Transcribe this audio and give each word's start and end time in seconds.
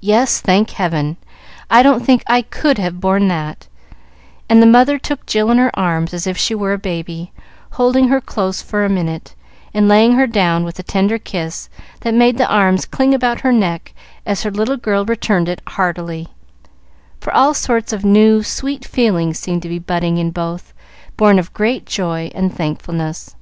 "Yes, 0.00 0.40
thank 0.40 0.70
Heaven! 0.70 1.18
I 1.70 1.82
don't 1.82 2.00
think 2.02 2.22
I 2.26 2.40
could 2.40 2.78
have 2.78 2.98
borne 2.98 3.28
that;" 3.28 3.68
and 4.48 4.62
the 4.62 4.66
mother 4.66 4.96
took 4.98 5.26
Jill 5.26 5.50
in 5.50 5.58
her 5.58 5.70
arms 5.78 6.14
as 6.14 6.26
if 6.26 6.38
she 6.38 6.54
were 6.54 6.72
a 6.72 6.78
baby, 6.78 7.30
holding 7.72 8.08
her 8.08 8.22
close 8.22 8.62
for 8.62 8.86
a 8.86 8.88
minute, 8.88 9.34
and 9.74 9.86
laying 9.86 10.12
her 10.14 10.26
down 10.26 10.64
with 10.64 10.78
a 10.78 10.82
tender 10.82 11.18
kiss 11.18 11.68
that 12.00 12.14
made 12.14 12.38
the 12.38 12.48
arms 12.48 12.86
cling 12.86 13.12
about 13.12 13.42
her 13.42 13.52
neck 13.52 13.92
as 14.24 14.44
her 14.44 14.50
little 14.50 14.78
girl 14.78 15.04
returned 15.04 15.50
it 15.50 15.60
heartily, 15.66 16.28
for 17.20 17.30
all 17.34 17.52
sorts 17.52 17.92
of 17.92 18.02
new, 18.02 18.42
sweet 18.42 18.82
feelings 18.82 19.38
seemed 19.38 19.60
to 19.60 19.68
be 19.68 19.78
budding 19.78 20.16
in 20.16 20.30
both, 20.30 20.72
born 21.18 21.38
of 21.38 21.52
great 21.52 21.84
joy 21.84 22.30
and 22.34 22.54
thankfulness. 22.54 23.36